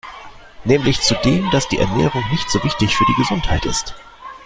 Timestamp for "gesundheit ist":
3.21-3.93